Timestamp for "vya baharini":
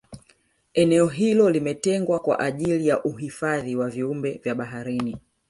4.43-5.17